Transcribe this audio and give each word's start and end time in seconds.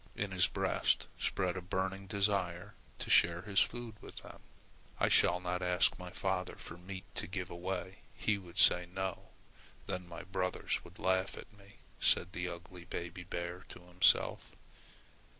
In 0.15 0.31
his 0.31 0.47
breast 0.47 1.07
spread 1.19 1.55
a 1.55 1.61
burning 1.61 2.07
desire 2.07 2.73
to 2.97 3.09
share 3.11 3.43
his 3.43 3.59
food 3.59 3.95
with 4.01 4.15
them. 4.23 4.39
"I 4.99 5.09
shall 5.09 5.39
not 5.39 5.61
ask 5.61 5.99
my 5.99 6.09
father 6.09 6.55
for 6.55 6.75
meat 6.75 7.03
to 7.13 7.27
give 7.27 7.51
away. 7.51 7.99
He 8.15 8.39
would 8.39 8.57
say 8.57 8.87
'No!' 8.87 9.29
Then 9.85 10.07
my 10.07 10.23
brothers 10.23 10.83
would 10.83 10.97
laugh 10.97 11.37
at 11.37 11.53
me," 11.55 11.81
said 11.99 12.31
the 12.33 12.49
ugly 12.49 12.85
baby 12.85 13.23
bear 13.23 13.63
to 13.69 13.81
himself. 13.81 14.55